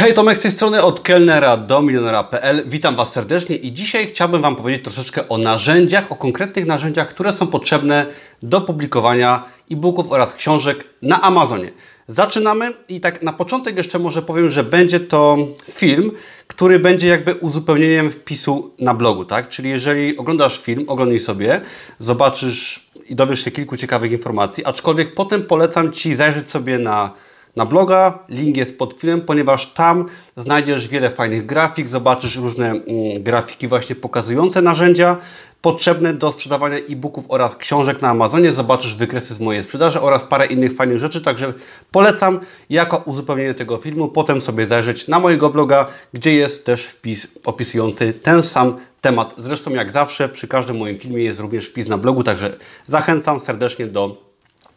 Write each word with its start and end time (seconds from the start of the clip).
Hej, 0.00 0.14
Tomek 0.14 0.38
z 0.38 0.42
tej 0.42 0.50
strony 0.50 0.82
od 0.82 1.00
kelnera 1.00 1.56
do 1.56 1.82
milionera.pl. 1.82 2.62
Witam 2.66 2.96
Was 2.96 3.12
serdecznie 3.12 3.56
i 3.56 3.72
dzisiaj 3.72 4.06
chciałbym 4.06 4.42
Wam 4.42 4.56
powiedzieć 4.56 4.84
troszeczkę 4.84 5.28
o 5.28 5.38
narzędziach, 5.38 6.12
o 6.12 6.16
konkretnych 6.16 6.66
narzędziach, 6.66 7.08
które 7.08 7.32
są 7.32 7.46
potrzebne 7.46 8.06
do 8.42 8.60
publikowania 8.60 9.44
e-booków 9.70 10.12
oraz 10.12 10.34
książek 10.34 10.84
na 11.02 11.20
Amazonie. 11.20 11.70
Zaczynamy 12.06 12.70
i 12.88 13.00
tak 13.00 13.22
na 13.22 13.32
początek 13.32 13.76
jeszcze 13.76 13.98
może 13.98 14.22
powiem, 14.22 14.50
że 14.50 14.64
będzie 14.64 15.00
to 15.00 15.36
film, 15.70 16.10
który 16.46 16.78
będzie 16.78 17.06
jakby 17.06 17.34
uzupełnieniem 17.34 18.10
wpisu 18.10 18.74
na 18.78 18.94
blogu, 18.94 19.24
tak? 19.24 19.48
Czyli 19.48 19.70
jeżeli 19.70 20.16
oglądasz 20.16 20.60
film, 20.60 20.84
oglądaj 20.88 21.20
sobie, 21.20 21.60
zobaczysz 21.98 22.90
i 23.08 23.14
dowiesz 23.14 23.44
się 23.44 23.50
kilku 23.50 23.76
ciekawych 23.76 24.12
informacji, 24.12 24.64
aczkolwiek 24.64 25.14
potem 25.14 25.42
polecam 25.42 25.92
Ci 25.92 26.14
zajrzeć 26.14 26.50
sobie 26.50 26.78
na 26.78 27.10
na 27.56 27.66
bloga. 27.66 28.18
Link 28.28 28.56
jest 28.56 28.78
pod 28.78 28.94
filmem, 28.94 29.20
ponieważ 29.20 29.72
tam 29.72 30.06
znajdziesz 30.36 30.88
wiele 30.88 31.10
fajnych 31.10 31.46
grafik, 31.46 31.88
zobaczysz 31.88 32.36
różne 32.36 32.70
mm, 32.70 32.82
grafiki 33.22 33.68
właśnie 33.68 33.94
pokazujące 33.96 34.62
narzędzia 34.62 35.16
potrzebne 35.62 36.14
do 36.14 36.32
sprzedawania 36.32 36.76
e-booków 36.76 37.24
oraz 37.28 37.56
książek 37.56 38.02
na 38.02 38.08
Amazonie. 38.08 38.52
Zobaczysz 38.52 38.96
wykresy 38.96 39.34
z 39.34 39.40
mojej 39.40 39.62
sprzedaży 39.62 40.00
oraz 40.00 40.24
parę 40.24 40.46
innych 40.46 40.76
fajnych 40.76 40.98
rzeczy, 40.98 41.20
także 41.20 41.52
polecam 41.90 42.40
jako 42.70 42.96
uzupełnienie 42.96 43.54
tego 43.54 43.76
filmu 43.76 44.08
potem 44.08 44.40
sobie 44.40 44.66
zajrzeć 44.66 45.08
na 45.08 45.18
mojego 45.18 45.50
bloga, 45.50 45.86
gdzie 46.14 46.34
jest 46.34 46.64
też 46.64 46.84
wpis 46.84 47.26
opisujący 47.44 48.12
ten 48.12 48.42
sam 48.42 48.76
temat. 49.00 49.34
Zresztą 49.38 49.70
jak 49.70 49.90
zawsze 49.90 50.28
przy 50.28 50.48
każdym 50.48 50.76
moim 50.76 50.98
filmie 50.98 51.24
jest 51.24 51.40
również 51.40 51.66
wpis 51.66 51.88
na 51.88 51.98
blogu, 51.98 52.24
także 52.24 52.56
zachęcam 52.86 53.40
serdecznie 53.40 53.86
do 53.86 54.16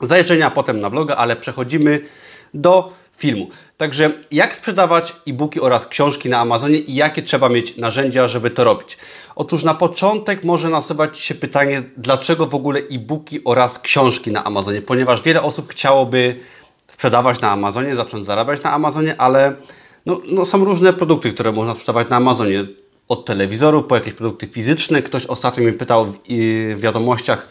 zajrzenia 0.01 0.51
potem 0.51 0.81
na 0.81 0.89
bloga, 0.89 1.15
ale 1.15 1.35
przechodzimy 1.35 2.01
do 2.53 2.93
filmu. 3.17 3.47
Także 3.77 4.11
jak 4.31 4.55
sprzedawać 4.55 5.15
e-booki 5.27 5.61
oraz 5.61 5.87
książki 5.87 6.29
na 6.29 6.39
Amazonie 6.39 6.77
i 6.77 6.95
jakie 6.95 7.21
trzeba 7.21 7.49
mieć 7.49 7.77
narzędzia, 7.77 8.27
żeby 8.27 8.49
to 8.49 8.63
robić? 8.63 8.97
Otóż 9.35 9.63
na 9.63 9.73
początek 9.73 10.43
może 10.43 10.69
nasuwać 10.69 11.19
się 11.19 11.35
pytanie, 11.35 11.83
dlaczego 11.97 12.45
w 12.45 12.55
ogóle 12.55 12.79
e-booki 12.79 13.43
oraz 13.43 13.79
książki 13.79 14.31
na 14.31 14.43
Amazonie? 14.43 14.81
Ponieważ 14.81 15.23
wiele 15.23 15.41
osób 15.41 15.71
chciałoby 15.71 16.39
sprzedawać 16.87 17.41
na 17.41 17.51
Amazonie, 17.51 17.95
zacząć 17.95 18.25
zarabiać 18.25 18.63
na 18.63 18.71
Amazonie, 18.71 19.21
ale 19.21 19.55
no, 20.05 20.21
no 20.27 20.45
są 20.45 20.65
różne 20.65 20.93
produkty, 20.93 21.33
które 21.33 21.51
można 21.51 21.73
sprzedawać 21.73 22.09
na 22.09 22.15
Amazonie. 22.15 22.65
Od 23.07 23.25
telewizorów 23.25 23.83
po 23.85 23.95
jakieś 23.95 24.13
produkty 24.13 24.47
fizyczne. 24.47 25.01
Ktoś 25.01 25.25
ostatnio 25.25 25.63
mnie 25.63 25.73
pytał 25.73 26.05
w, 26.05 26.17
w 26.75 26.79
wiadomościach, 26.79 27.47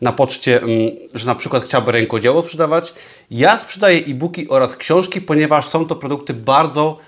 na 0.00 0.12
poczcie, 0.12 0.62
mm, 0.62 0.70
że 1.14 1.26
na 1.26 1.34
przykład 1.34 1.64
chciałby 1.64 1.92
rękodzieło 1.92 2.42
sprzedawać. 2.42 2.94
Ja 3.30 3.58
sprzedaję 3.58 3.98
e-booki 3.98 4.48
oraz 4.48 4.76
książki, 4.76 5.20
ponieważ 5.20 5.68
są 5.68 5.86
to 5.86 5.96
produkty 5.96 6.34
bardzo 6.34 6.98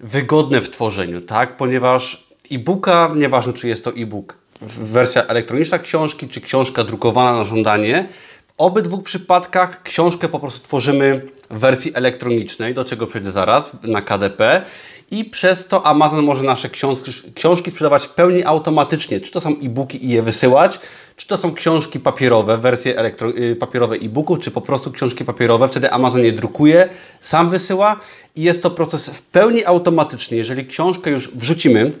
wygodne 0.00 0.60
w 0.60 0.70
tworzeniu, 0.70 1.20
tak? 1.20 1.56
Ponieważ 1.56 2.28
e-booka, 2.52 3.10
nieważne 3.16 3.52
czy 3.52 3.68
jest 3.68 3.84
to 3.84 3.90
e-book, 3.96 4.38
wersja 4.62 5.22
elektroniczna 5.26 5.78
książki, 5.78 6.28
czy 6.28 6.40
książka 6.40 6.84
drukowana 6.84 7.38
na 7.38 7.44
żądanie, 7.44 8.08
w 8.48 8.52
obydwu 8.58 8.98
przypadkach 8.98 9.82
książkę 9.82 10.28
po 10.28 10.40
prostu 10.40 10.64
tworzymy 10.64 11.20
w 11.50 11.58
wersji 11.58 11.92
elektronicznej, 11.94 12.74
do 12.74 12.84
czego 12.84 13.06
przejdę 13.06 13.32
zaraz, 13.32 13.76
na 13.82 14.02
KDP 14.02 14.62
i 15.10 15.24
przez 15.24 15.66
to 15.66 15.86
Amazon 15.86 16.24
może 16.24 16.42
nasze 16.42 16.68
książki, 16.68 17.12
książki 17.34 17.70
sprzedawać 17.70 18.02
w 18.02 18.08
pełni 18.08 18.44
automatycznie. 18.44 19.20
Czy 19.20 19.30
to 19.30 19.40
są 19.40 19.48
e-booki 19.48 20.06
i 20.06 20.08
je 20.08 20.22
wysyłać, 20.22 20.80
czy 21.16 21.26
to 21.26 21.36
są 21.36 21.54
książki 21.54 22.00
papierowe, 22.00 22.58
wersje 22.58 22.96
elektro, 22.96 23.30
y, 23.30 23.56
papierowe 23.56 23.96
e-booków, 23.96 24.40
czy 24.40 24.50
po 24.50 24.60
prostu 24.60 24.90
książki 24.90 25.24
papierowe. 25.24 25.68
Wtedy 25.68 25.90
Amazon 25.90 26.24
je 26.24 26.32
drukuje, 26.32 26.88
sam 27.20 27.50
wysyła 27.50 28.00
i 28.36 28.42
jest 28.42 28.62
to 28.62 28.70
proces 28.70 29.10
w 29.10 29.22
pełni 29.22 29.64
automatyczny. 29.64 30.36
Jeżeli 30.36 30.66
książkę 30.66 31.10
już 31.10 31.28
wrzucimy 31.28 31.92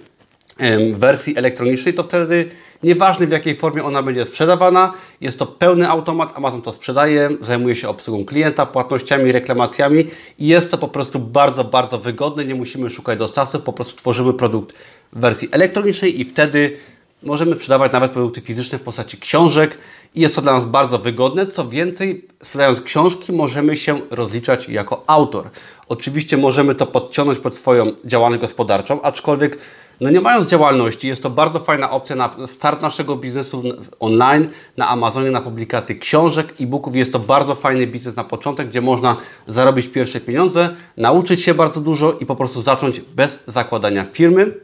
w 0.94 0.98
wersji 0.98 1.38
elektronicznej, 1.38 1.94
to 1.94 2.02
wtedy 2.02 2.50
nieważne 2.82 3.26
w 3.26 3.30
jakiej 3.30 3.56
formie 3.56 3.84
ona 3.84 4.02
będzie 4.02 4.24
sprzedawana, 4.24 4.92
jest 5.20 5.38
to 5.38 5.46
pełny 5.46 5.88
automat, 5.88 6.32
Amazon 6.34 6.62
to 6.62 6.72
sprzedaje, 6.72 7.28
zajmuje 7.40 7.76
się 7.76 7.88
obsługą 7.88 8.24
klienta, 8.24 8.66
płatnościami, 8.66 9.32
reklamacjami 9.32 10.04
i 10.38 10.46
jest 10.46 10.70
to 10.70 10.78
po 10.78 10.88
prostu 10.88 11.18
bardzo, 11.18 11.64
bardzo 11.64 11.98
wygodne, 11.98 12.44
nie 12.44 12.54
musimy 12.54 12.90
szukać 12.90 13.18
dostawców, 13.18 13.62
po 13.62 13.72
prostu 13.72 13.96
tworzymy 13.96 14.32
produkt 14.32 14.76
w 15.12 15.20
wersji 15.20 15.48
elektronicznej 15.52 16.20
i 16.20 16.24
wtedy 16.24 16.76
Możemy 17.22 17.56
sprzedawać 17.56 17.92
nawet 17.92 18.12
produkty 18.12 18.40
fizyczne 18.40 18.78
w 18.78 18.82
postaci 18.82 19.18
książek 19.18 19.78
i 20.14 20.20
jest 20.20 20.34
to 20.34 20.42
dla 20.42 20.52
nas 20.52 20.66
bardzo 20.66 20.98
wygodne. 20.98 21.46
Co 21.46 21.68
więcej, 21.68 22.24
sprzedając 22.42 22.80
książki, 22.80 23.32
możemy 23.32 23.76
się 23.76 24.00
rozliczać 24.10 24.68
jako 24.68 25.04
autor. 25.06 25.50
Oczywiście 25.88 26.36
możemy 26.36 26.74
to 26.74 26.86
podciągnąć 26.86 27.38
pod 27.38 27.54
swoją 27.54 27.92
działalność 28.04 28.40
gospodarczą, 28.40 29.02
aczkolwiek 29.02 29.58
no 30.00 30.10
nie 30.10 30.20
mając 30.20 30.46
działalności, 30.46 31.08
jest 31.08 31.22
to 31.22 31.30
bardzo 31.30 31.58
fajna 31.58 31.90
opcja 31.90 32.16
na 32.16 32.36
start 32.46 32.82
naszego 32.82 33.16
biznesu 33.16 33.62
online, 34.00 34.48
na 34.76 34.88
Amazonie, 34.88 35.30
na 35.30 35.40
publikaty 35.40 35.94
książek, 35.94 36.54
e-booków. 36.60 36.96
Jest 36.96 37.12
to 37.12 37.18
bardzo 37.18 37.54
fajny 37.54 37.86
biznes 37.86 38.16
na 38.16 38.24
początek, 38.24 38.68
gdzie 38.68 38.80
można 38.80 39.16
zarobić 39.46 39.88
pierwsze 39.88 40.20
pieniądze, 40.20 40.76
nauczyć 40.96 41.42
się 41.42 41.54
bardzo 41.54 41.80
dużo 41.80 42.12
i 42.12 42.26
po 42.26 42.36
prostu 42.36 42.62
zacząć 42.62 43.00
bez 43.00 43.38
zakładania 43.46 44.04
firmy. 44.04 44.54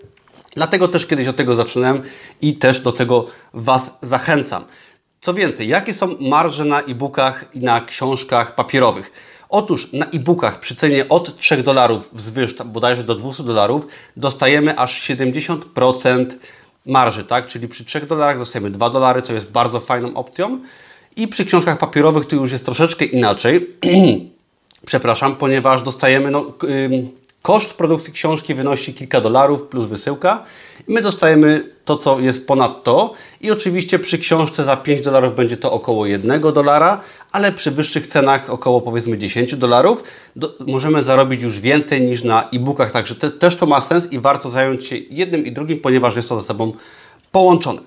Dlatego 0.55 0.89
też 0.89 1.07
kiedyś 1.07 1.29
od 1.29 1.37
tego 1.37 1.55
zaczynałem 1.55 2.03
i 2.41 2.55
też 2.55 2.81
do 2.81 2.93
tego 2.93 3.27
Was 3.55 3.99
zachęcam. 4.03 4.65
Co 5.21 5.35
więcej, 5.35 5.69
jakie 5.69 5.95
są 5.95 6.17
marże 6.21 6.65
na 6.65 6.81
e-bookach 6.81 7.45
i 7.55 7.61
na 7.61 7.81
książkach 7.81 8.55
papierowych? 8.55 9.11
Otóż 9.49 9.93
na 9.93 10.07
e-bookach 10.07 10.61
przy 10.61 10.75
cenie 10.75 11.09
od 11.09 11.39
3 11.39 11.63
dolarów 11.63 12.11
wzwyż, 12.13 12.55
bodajże 12.65 13.05
do 13.05 13.15
200 13.15 13.43
dolarów, 13.43 13.87
dostajemy 14.17 14.79
aż 14.79 15.11
70% 15.11 16.27
marży, 16.87 17.25
tak? 17.25 17.47
Czyli 17.47 17.69
przy 17.69 17.85
3 17.85 18.01
dolarach 18.01 18.39
dostajemy 18.39 18.71
2 18.71 18.91
dolary, 18.91 19.23
co 19.23 19.33
jest 19.33 19.51
bardzo 19.51 19.81
fajną 19.81 20.15
opcją. 20.15 20.61
I 21.17 21.29
przy 21.29 21.45
książkach 21.45 21.79
papierowych 21.79 22.27
to 22.27 22.37
już 22.37 22.53
jest 22.53 22.65
troszeczkę 22.65 23.05
inaczej. 23.05 23.71
Przepraszam, 24.87 25.37
ponieważ 25.37 25.83
dostajemy 25.83 26.31
no, 26.31 26.53
Koszt 27.47 27.75
produkcji 27.75 28.13
książki 28.13 28.55
wynosi 28.55 28.95
kilka 28.95 29.21
dolarów 29.21 29.63
plus 29.63 29.87
wysyłka. 29.87 30.45
I 30.89 30.93
my 30.93 31.03
dostajemy 31.03 31.71
to, 31.85 31.97
co 31.97 32.21
jest 32.21 32.47
ponad 32.47 32.85
to. 32.85 33.15
I 33.41 33.51
oczywiście 33.51 33.99
przy 33.99 34.19
książce 34.19 34.65
za 34.65 34.77
5 34.77 35.01
dolarów 35.01 35.35
będzie 35.35 35.57
to 35.57 35.73
około 35.73 36.07
1 36.07 36.41
dolara, 36.41 37.01
ale 37.33 37.53
przy 37.53 37.71
wyższych 37.71 38.07
cenach 38.07 38.51
około 38.51 38.81
powiedzmy 38.81 39.19
10 39.19 39.57
dolarów 39.57 40.05
możemy 40.67 41.03
zarobić 41.03 41.43
już 41.43 41.61
więcej 41.61 42.03
niż 42.03 42.25
na 42.25 42.51
e-bookach. 42.51 42.93
Także 42.93 43.15
te, 43.15 43.31
też 43.31 43.57
to 43.57 43.67
ma 43.67 43.81
sens 43.81 44.13
i 44.13 44.19
warto 44.19 44.51
zająć 44.51 44.87
się 44.87 44.97
jednym 44.97 45.47
i 45.47 45.53
drugim, 45.53 45.81
ponieważ 45.81 46.17
jest 46.17 46.29
to 46.29 46.41
ze 46.41 46.47
sobą 46.47 46.73
połączone. 47.33 47.81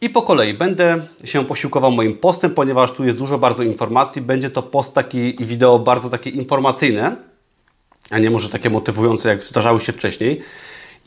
I 0.00 0.10
po 0.10 0.22
kolei 0.22 0.54
będę 0.54 1.02
się 1.24 1.44
posiłkował 1.44 1.90
moim 1.90 2.16
postem, 2.18 2.50
ponieważ 2.50 2.92
tu 2.92 3.04
jest 3.04 3.18
dużo 3.18 3.38
bardzo 3.38 3.62
informacji. 3.62 4.22
Będzie 4.22 4.50
to 4.50 4.62
post 4.62 4.92
taki 4.92 5.36
wideo 5.40 5.78
bardzo 5.78 6.10
takie 6.10 6.30
informacyjne 6.30 7.33
a 8.10 8.18
nie 8.18 8.30
może 8.30 8.48
takie 8.48 8.70
motywujące, 8.70 9.28
jak 9.28 9.44
zdarzały 9.44 9.80
się 9.80 9.92
wcześniej. 9.92 10.42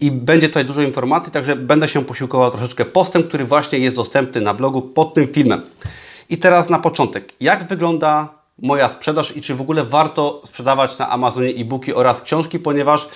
I 0.02 0.12
będzie 0.12 0.48
tutaj 0.48 0.66
dużo 0.66 0.82
informacji, 0.82 1.32
także 1.32 1.56
będę 1.56 1.88
się 1.88 2.06
posiłkował 2.06 2.52
troszeczkę 2.52 2.86
postem, 2.86 3.24
który 3.24 3.46
właśnie 3.46 3.80
jest 3.80 3.96
dostępny 3.96 4.42
na 4.42 4.54
blogu 4.54 4.82
pod 4.82 5.14
tym 5.14 5.28
filmem. 5.28 5.62
I 6.30 6.38
teraz 6.38 6.70
na 6.70 6.80
początek, 6.80 7.34
jak 7.42 7.68
wygląda 7.68 8.30
moja 8.60 8.90
sprzedaż 8.90 9.36
i 9.36 9.42
czy 9.42 9.56
w 9.56 9.62
ogóle 9.62 9.84
warto 9.84 10.42
sprzedawać 10.46 10.98
na 10.98 11.10
Amazonie 11.10 11.50
e-booki 11.50 11.94
oraz 11.94 12.22
książki, 12.22 12.60
ponieważ 12.60 13.08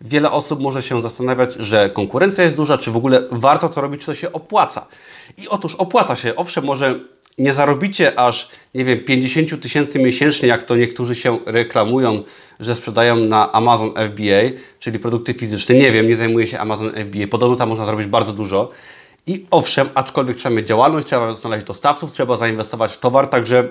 wiele 0.00 0.30
osób 0.30 0.60
może 0.60 0.82
się 0.82 1.02
zastanawiać, 1.02 1.54
że 1.54 1.90
konkurencja 1.90 2.44
jest 2.44 2.56
duża, 2.56 2.78
czy 2.78 2.90
w 2.90 2.96
ogóle 2.96 3.22
warto 3.30 3.68
to 3.68 3.80
robić, 3.80 4.00
czy 4.00 4.06
to 4.06 4.14
się 4.14 4.32
opłaca. 4.32 4.86
I 5.36 5.48
otóż 5.48 5.74
opłaca 5.74 6.16
się. 6.16 6.36
Owszem, 6.36 6.64
może 6.64 7.00
nie 7.38 7.52
zarobicie 7.52 8.18
aż, 8.18 8.48
nie 8.74 8.84
wiem, 8.84 8.98
50 8.98 9.62
tysięcy 9.62 9.98
miesięcznie, 9.98 10.48
jak 10.48 10.62
to 10.62 10.76
niektórzy 10.76 11.14
się 11.14 11.38
reklamują, 11.46 12.22
że 12.60 12.74
sprzedają 12.74 13.16
na 13.16 13.52
Amazon 13.52 13.90
FBA, 13.90 14.60
czyli 14.78 14.98
produkty 14.98 15.34
fizyczne. 15.34 15.74
Nie 15.74 15.92
wiem, 15.92 16.08
nie 16.08 16.16
zajmuję 16.16 16.46
się 16.46 16.58
Amazon 16.58 16.90
FBA. 16.90 17.26
Podobno 17.30 17.56
tam 17.56 17.68
można 17.68 17.84
zrobić 17.84 18.06
bardzo 18.06 18.32
dużo. 18.32 18.70
I 19.26 19.46
owszem, 19.50 19.88
aczkolwiek 19.94 20.36
trzeba 20.36 20.54
mieć 20.54 20.66
działalność, 20.66 21.06
trzeba 21.06 21.34
znaleźć 21.34 21.66
dostawców, 21.66 22.12
trzeba 22.12 22.36
zainwestować 22.36 22.92
w 22.92 22.98
towar, 22.98 23.28
także 23.28 23.68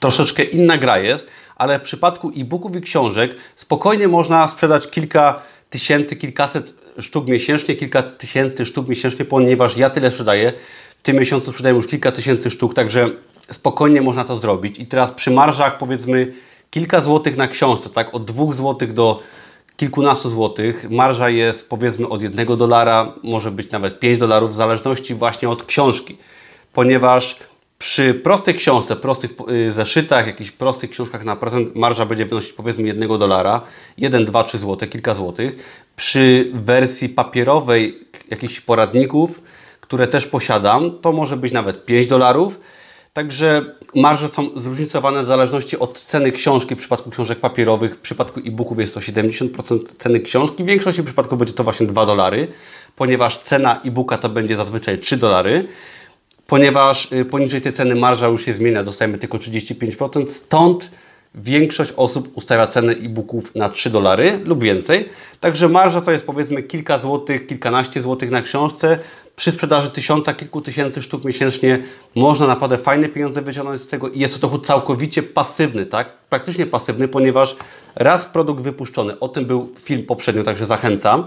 troszeczkę 0.00 0.42
inna 0.42 0.78
gra 0.78 0.98
jest, 0.98 1.26
ale 1.56 1.78
w 1.78 1.82
przypadku 1.82 2.32
e-booków 2.36 2.76
i 2.76 2.80
książek 2.80 3.36
spokojnie 3.56 4.08
można 4.08 4.48
sprzedać 4.48 4.90
kilka 4.90 5.42
tysięcy, 5.70 6.16
kilkaset 6.16 6.74
sztuk 7.00 7.28
miesięcznie, 7.28 7.76
kilka 7.76 8.02
tysięcy 8.02 8.66
sztuk 8.66 8.88
miesięcznie, 8.88 9.24
ponieważ 9.24 9.76
ja 9.76 9.90
tyle 9.90 10.10
sprzedaję. 10.10 10.52
W 11.00 11.02
tym 11.02 11.16
miesiącu 11.16 11.50
sprzedaję 11.50 11.76
już 11.76 11.86
kilka 11.86 12.12
tysięcy 12.12 12.50
sztuk, 12.50 12.74
także 12.74 13.10
spokojnie 13.52 14.02
można 14.02 14.24
to 14.24 14.36
zrobić. 14.36 14.78
I 14.78 14.86
teraz 14.86 15.12
przy 15.12 15.30
marżach 15.30 15.78
powiedzmy 15.78 16.32
kilka 16.70 17.00
złotych 17.00 17.36
na 17.36 17.48
książce, 17.48 17.90
tak, 17.90 18.14
od 18.14 18.24
dwóch 18.24 18.54
złotych 18.54 18.92
do 18.92 19.22
kilkunastu 19.76 20.30
złotych. 20.30 20.90
Marża 20.90 21.30
jest 21.30 21.68
powiedzmy 21.68 22.08
od 22.08 22.22
jednego 22.22 22.56
dolara, 22.56 23.12
może 23.22 23.50
być 23.50 23.70
nawet 23.70 24.00
5 24.00 24.18
dolarów, 24.18 24.50
w 24.50 24.54
zależności 24.54 25.14
właśnie 25.14 25.48
od 25.48 25.64
książki. 25.64 26.16
Ponieważ 26.72 27.36
Przy 27.80 28.14
prostej 28.14 28.54
książce, 28.54 28.96
prostych 28.96 29.30
y, 29.68 29.72
zeszytach, 29.72 30.26
jakichś 30.26 30.50
prostych 30.50 30.90
książkach 30.90 31.24
na 31.24 31.36
prezent 31.36 31.76
marża 31.76 32.06
będzie 32.06 32.26
wynosić 32.26 32.52
powiedzmy 32.52 32.82
1 32.82 33.08
dolara, 33.18 33.60
1, 33.98 34.24
2, 34.24 34.44
3 34.44 34.58
zł, 34.58 34.88
kilka 34.88 35.14
złotych. 35.14 35.56
Przy 35.96 36.50
wersji 36.54 37.08
papierowej 37.08 37.98
jakichś 38.30 38.60
poradników, 38.60 39.42
które 39.90 40.06
też 40.06 40.26
posiadam, 40.26 40.90
to 41.00 41.12
może 41.12 41.36
być 41.36 41.52
nawet 41.52 41.84
5 41.84 42.06
dolarów. 42.06 42.60
Także 43.12 43.64
marże 43.94 44.28
są 44.28 44.48
zróżnicowane 44.56 45.22
w 45.22 45.26
zależności 45.26 45.78
od 45.78 45.98
ceny 45.98 46.32
książki. 46.32 46.74
W 46.74 46.78
przypadku 46.78 47.10
książek 47.10 47.40
papierowych, 47.40 47.94
w 47.94 47.98
przypadku 47.98 48.40
e-booków 48.40 48.78
jest 48.78 48.94
to 48.94 49.00
70% 49.00 49.78
ceny 49.98 50.20
książki. 50.20 50.62
W 50.62 50.66
większości 50.66 51.02
przypadków 51.02 51.38
będzie 51.38 51.54
to 51.54 51.64
właśnie 51.64 51.86
2 51.86 52.06
dolary, 52.06 52.48
ponieważ 52.96 53.38
cena 53.38 53.80
e-booka 53.84 54.18
to 54.18 54.28
będzie 54.28 54.56
zazwyczaj 54.56 54.98
3 54.98 55.16
dolary 55.16 55.68
ponieważ 56.46 57.12
y, 57.12 57.24
poniżej 57.24 57.60
tej 57.60 57.72
ceny 57.72 57.94
marża 57.94 58.28
już 58.28 58.44
się 58.44 58.52
zmienia, 58.52 58.82
dostajemy 58.82 59.18
tylko 59.18 59.38
35%, 59.38 60.26
stąd 60.26 60.90
większość 61.34 61.92
osób 61.96 62.30
ustawia 62.34 62.66
cenę 62.66 62.92
e-booków 62.92 63.54
na 63.54 63.68
3 63.68 63.90
dolary 63.90 64.40
lub 64.44 64.62
więcej. 64.62 65.08
Także 65.40 65.68
marża 65.68 66.00
to 66.00 66.12
jest 66.12 66.26
powiedzmy 66.26 66.62
kilka 66.62 66.98
złotych, 66.98 67.46
kilkanaście 67.46 68.00
złotych 68.00 68.30
na 68.30 68.42
książce. 68.42 68.98
Przy 69.40 69.50
sprzedaży 69.50 69.90
tysiąca, 69.90 70.34
kilku 70.34 70.60
tysięcy 70.60 71.02
sztuk 71.02 71.24
miesięcznie 71.24 71.82
można 72.14 72.46
naprawdę 72.46 72.78
fajne 72.78 73.08
pieniądze 73.08 73.42
wyciągnąć 73.42 73.80
z 73.80 73.86
tego 73.86 74.08
i 74.08 74.20
jest 74.20 74.34
to 74.34 74.40
dochód 74.40 74.66
całkowicie 74.66 75.22
pasywny, 75.22 75.86
tak? 75.86 76.12
Praktycznie 76.28 76.66
pasywny, 76.66 77.08
ponieważ 77.08 77.56
raz 77.96 78.26
produkt 78.26 78.62
wypuszczony, 78.62 79.18
o 79.18 79.28
tym 79.28 79.46
był 79.46 79.72
film 79.78 80.02
poprzednio, 80.02 80.42
także 80.42 80.66
zachęcam, 80.66 81.24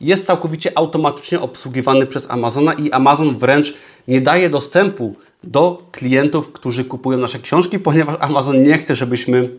jest 0.00 0.26
całkowicie 0.26 0.78
automatycznie 0.78 1.40
obsługiwany 1.40 2.06
przez 2.06 2.30
Amazona 2.30 2.72
i 2.72 2.90
Amazon 2.90 3.38
wręcz 3.38 3.74
nie 4.08 4.20
daje 4.20 4.50
dostępu 4.50 5.14
do 5.44 5.82
klientów, 5.92 6.52
którzy 6.52 6.84
kupują 6.84 7.18
nasze 7.18 7.38
książki, 7.38 7.78
ponieważ 7.78 8.16
Amazon 8.20 8.62
nie 8.62 8.78
chce, 8.78 8.96
żebyśmy 8.96 9.50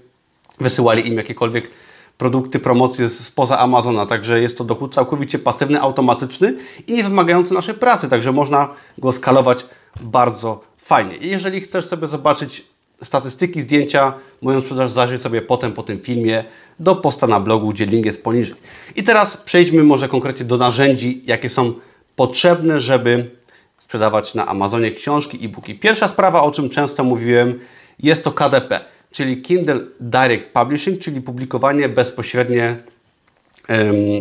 wysyłali 0.59 1.07
im 1.07 1.17
jakiekolwiek 1.17 1.69
produkty, 2.17 2.59
promocje 2.59 3.07
spoza 3.09 3.59
Amazona. 3.59 4.05
Także 4.05 4.41
jest 4.41 4.57
to 4.57 4.63
dochód 4.63 4.93
całkowicie 4.93 5.39
pasywny, 5.39 5.81
automatyczny 5.81 6.55
i 6.87 6.93
nie 6.93 7.03
wymagający 7.03 7.53
naszej 7.53 7.75
pracy. 7.75 8.09
Także 8.09 8.31
można 8.31 8.69
go 8.97 9.11
skalować 9.11 9.65
bardzo 10.01 10.61
fajnie. 10.77 11.15
I 11.15 11.29
jeżeli 11.29 11.61
chcesz 11.61 11.85
sobie 11.85 12.07
zobaczyć 12.07 12.65
statystyki, 13.03 13.61
zdjęcia, 13.61 14.13
moją 14.41 14.61
sprzedaż 14.61 14.91
zajrzyj 14.91 15.17
sobie 15.17 15.41
potem 15.41 15.73
po 15.73 15.83
tym 15.83 15.99
filmie 15.99 16.43
do 16.79 16.95
posta 16.95 17.27
na 17.27 17.39
blogu, 17.39 17.69
gdzie 17.69 17.85
link 17.85 18.05
jest 18.05 18.23
poniżej. 18.23 18.55
I 18.95 19.03
teraz 19.03 19.37
przejdźmy 19.37 19.83
może 19.83 20.09
konkretnie 20.09 20.45
do 20.45 20.57
narzędzi, 20.57 21.21
jakie 21.25 21.49
są 21.49 21.73
potrzebne, 22.15 22.79
żeby 22.79 23.31
sprzedawać 23.79 24.35
na 24.35 24.47
Amazonie 24.47 24.91
książki, 24.91 25.45
e-booki. 25.45 25.75
Pierwsza 25.75 26.07
sprawa, 26.07 26.43
o 26.43 26.51
czym 26.51 26.69
często 26.69 27.03
mówiłem, 27.03 27.59
jest 27.99 28.23
to 28.23 28.31
KDP, 28.31 28.85
czyli 29.13 29.41
Kindle 29.41 29.79
Direct 29.99 30.45
Publishing, 30.53 30.99
czyli 30.99 31.21
publikowanie 31.21 31.89
bezpośrednie 31.89 32.75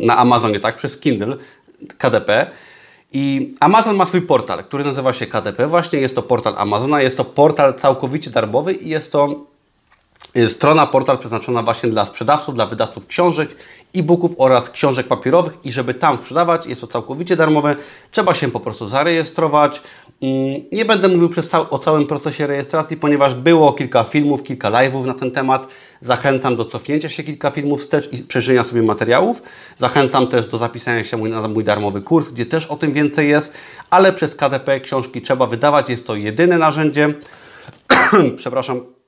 na 0.07 0.17
Amazonie, 0.17 0.61
tak, 0.61 0.77
przez 0.77 0.99
Kindle 0.99 1.37
KDP. 1.99 2.47
I 3.13 3.55
Amazon 3.61 3.97
ma 3.97 4.07
swój 4.07 4.23
portal, 4.23 4.65
który 4.65 4.85
nazywa 4.85 5.13
się 5.13 5.27
KDP. 5.27 5.67
Właśnie 5.67 6.01
jest 6.01 6.15
to 6.15 6.23
portal 6.23 6.55
Amazona, 6.57 7.03
jest 7.03 7.17
to 7.17 7.25
portal 7.25 7.75
całkowicie 7.75 8.31
darmowy 8.31 8.73
i 8.73 8.89
jest 8.89 9.13
to 9.13 9.47
strona, 10.49 10.87
portal 10.87 11.19
przeznaczona 11.19 11.63
właśnie 11.63 11.91
dla 11.91 12.05
sprzedawców, 12.05 12.55
dla 12.55 12.67
wydawców 12.67 13.07
książek, 13.07 13.57
e-booków 13.95 14.35
oraz 14.39 14.71
książek 14.71 15.09
papierowych 15.09 15.59
i 15.65 15.73
żeby 15.73 15.95
tam 15.95 16.19
sprzedawać, 16.19 16.67
jest 16.67 16.81
to 16.81 16.87
całkowicie 16.87 17.37
darmowe, 17.37 17.77
trzeba 18.11 18.35
się 18.35 18.51
po 18.51 18.61
prostu 18.61 18.89
zarejestrować. 18.89 19.83
Mm, 20.23 20.63
nie 20.73 20.85
będę 20.85 21.09
mówił 21.09 21.31
o 21.71 21.79
całym 21.79 22.07
procesie 22.07 22.47
rejestracji, 22.47 22.97
ponieważ 22.97 23.35
było 23.35 23.73
kilka 23.73 24.05
filmów, 24.05 24.43
kilka 24.43 24.71
live'ów 24.71 25.07
na 25.07 25.15
ten 25.15 25.31
temat. 25.31 25.67
Zachęcam 26.01 26.57
do 26.57 26.65
cofnięcia 26.65 27.09
się 27.09 27.23
kilka 27.23 27.51
filmów 27.51 27.81
wstecz 27.81 28.13
i 28.13 28.19
przejrzenia 28.19 28.65
sobie 28.65 28.83
materiałów. 28.83 29.43
Zachęcam 29.77 30.27
też 30.27 30.47
do 30.47 30.59
zapisania 30.59 31.05
się 31.05 31.17
na 31.17 31.49
mój 31.49 31.65
darmowy 31.65 32.01
kurs, 32.01 32.29
gdzie 32.29 32.47
też 32.47 32.67
o 32.67 32.77
tym 32.77 32.93
więcej 32.93 33.29
jest, 33.29 33.53
ale 33.91 34.13
przez 34.13 34.35
KDP 34.35 34.81
książki 34.81 35.23
trzeba 35.23 35.47
wydawać. 35.47 35.89
Jest 35.89 36.07
to 36.07 36.15
jedyne 36.15 36.59
narzędzie, 36.59 37.15
przepraszam, 38.37 39.02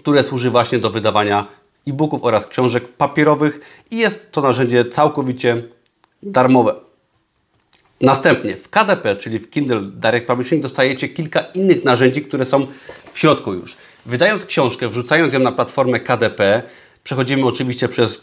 które 0.00 0.22
służy 0.22 0.50
właśnie 0.50 0.78
do 0.78 0.90
wydawania 0.90 1.46
e-booków 1.86 2.24
oraz 2.24 2.46
książek 2.46 2.88
papierowych 2.88 3.60
i 3.90 3.98
jest 3.98 4.32
to 4.32 4.40
narzędzie 4.40 4.84
całkowicie 4.84 5.62
darmowe. 6.22 6.74
Następnie 8.00 8.56
w 8.56 8.68
KDP, 8.68 9.16
czyli 9.16 9.38
w 9.38 9.50
Kindle 9.50 9.80
Direct 9.82 10.26
Publishing, 10.26 10.62
dostajecie 10.62 11.08
kilka 11.08 11.40
innych 11.40 11.84
narzędzi, 11.84 12.22
które 12.22 12.44
są 12.44 12.66
w 13.12 13.18
środku 13.18 13.54
już. 13.54 13.76
Wydając 14.06 14.46
książkę, 14.46 14.88
wrzucając 14.88 15.34
ją 15.34 15.40
na 15.40 15.52
platformę 15.52 16.00
KDP, 16.00 16.62
przechodzimy 17.04 17.46
oczywiście 17.46 17.88
przez 17.88 18.20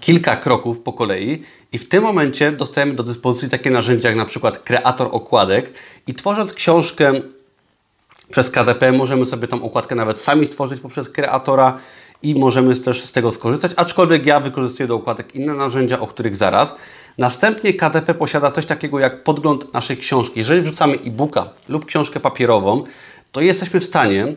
kilka 0.00 0.36
kroków 0.36 0.80
po 0.80 0.92
kolei 0.92 1.42
i 1.72 1.78
w 1.78 1.88
tym 1.88 2.02
momencie 2.02 2.52
dostajemy 2.52 2.94
do 2.94 3.02
dyspozycji 3.02 3.48
takie 3.48 3.70
narzędzia 3.70 4.08
jak 4.08 4.18
na 4.18 4.24
przykład 4.24 4.58
kreator 4.58 5.08
okładek 5.10 5.72
i 6.06 6.14
tworząc 6.14 6.52
książkę 6.52 7.12
przez 8.34 8.50
KDP 8.50 8.92
możemy 8.92 9.26
sobie 9.26 9.48
tą 9.48 9.62
okładkę 9.62 9.94
nawet 9.94 10.20
sami 10.20 10.46
stworzyć 10.46 10.80
poprzez 10.80 11.08
kreatora 11.08 11.78
i 12.22 12.34
możemy 12.34 12.76
też 12.76 13.04
z 13.04 13.12
tego 13.12 13.30
skorzystać, 13.30 13.72
aczkolwiek 13.76 14.26
ja 14.26 14.40
wykorzystuję 14.40 14.86
do 14.86 14.94
okładek 14.94 15.34
inne 15.34 15.54
narzędzia, 15.54 16.00
o 16.00 16.06
których 16.06 16.36
zaraz. 16.36 16.76
Następnie 17.18 17.74
KDP 17.74 18.14
posiada 18.14 18.50
coś 18.50 18.66
takiego 18.66 18.98
jak 18.98 19.24
podgląd 19.24 19.74
naszej 19.74 19.96
książki. 19.96 20.38
Jeżeli 20.38 20.60
wrzucamy 20.60 20.94
e-booka 20.94 21.48
lub 21.68 21.84
książkę 21.84 22.20
papierową, 22.20 22.84
to 23.32 23.40
jesteśmy 23.40 23.80
w 23.80 23.84
stanie 23.84 24.34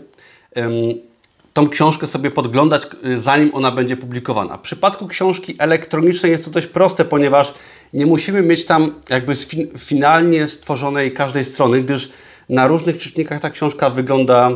tą 1.53 1.69
książkę 1.69 2.07
sobie 2.07 2.31
podglądać, 2.31 2.87
y, 3.05 3.19
zanim 3.19 3.49
ona 3.53 3.71
będzie 3.71 3.97
publikowana. 3.97 4.57
W 4.57 4.61
przypadku 4.61 5.07
książki 5.07 5.55
elektronicznej 5.59 6.31
jest 6.31 6.45
to 6.45 6.51
dość 6.51 6.67
proste, 6.67 7.05
ponieważ 7.05 7.53
nie 7.93 8.05
musimy 8.05 8.41
mieć 8.41 8.65
tam 8.65 8.93
jakby 9.09 9.33
finalnie 9.77 10.47
stworzonej 10.47 11.13
każdej 11.13 11.45
strony, 11.45 11.83
gdyż 11.83 12.09
na 12.49 12.67
różnych 12.67 12.97
czytnikach 12.97 13.41
ta 13.41 13.49
książka 13.49 13.89
wygląda 13.89 14.51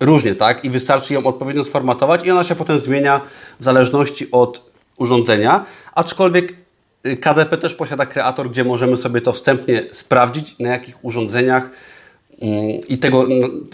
różnie, 0.00 0.34
tak? 0.34 0.64
I 0.64 0.70
wystarczy 0.70 1.14
ją 1.14 1.22
odpowiednio 1.22 1.64
sformatować 1.64 2.26
i 2.26 2.30
ona 2.30 2.44
się 2.44 2.54
potem 2.54 2.78
zmienia 2.78 3.20
w 3.60 3.64
zależności 3.64 4.30
od 4.30 4.70
urządzenia. 4.96 5.64
Aczkolwiek 5.94 6.54
y, 7.06 7.16
KDP 7.16 7.58
też 7.58 7.74
posiada 7.74 8.06
kreator, 8.06 8.50
gdzie 8.50 8.64
możemy 8.64 8.96
sobie 8.96 9.20
to 9.20 9.32
wstępnie 9.32 9.84
sprawdzić, 9.90 10.58
na 10.58 10.68
jakich 10.68 11.04
urządzeniach 11.04 11.70
mm, 12.42 12.68
i 12.88 12.98
tego, 12.98 13.26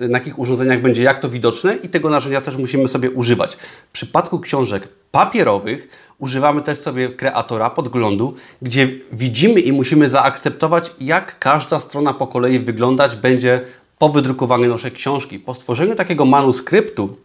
na 0.08 0.18
jakich 0.18 0.38
urządzeniach 0.38 0.80
będzie 0.80 1.02
jak 1.02 1.18
to 1.18 1.28
widoczne 1.28 1.76
i 1.76 1.88
tego 1.88 2.10
narzędzia 2.10 2.40
też 2.40 2.56
musimy 2.56 2.88
sobie 2.88 3.10
używać. 3.10 3.56
W 3.88 3.92
przypadku 3.92 4.40
książek 4.40 4.88
papierowych 5.10 5.88
używamy 6.18 6.62
też 6.62 6.78
sobie 6.78 7.08
kreatora 7.08 7.70
podglądu, 7.70 8.34
gdzie 8.62 8.88
widzimy 9.12 9.60
i 9.60 9.72
musimy 9.72 10.10
zaakceptować, 10.10 10.92
jak 11.00 11.38
każda 11.38 11.80
strona 11.80 12.14
po 12.14 12.26
kolei 12.26 12.58
wyglądać 12.58 13.16
będzie 13.16 13.60
po 13.98 14.08
wydrukowaniu 14.08 14.68
naszej 14.68 14.92
książki. 14.92 15.38
Po 15.38 15.54
stworzeniu 15.54 15.94
takiego 15.94 16.24
manuskryptu, 16.24 17.16